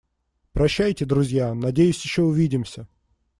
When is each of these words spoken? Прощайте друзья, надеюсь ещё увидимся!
Прощайте 0.53 1.05
друзья, 1.05 1.53
надеюсь 1.53 2.03
ещё 2.03 2.23
увидимся! 2.23 2.87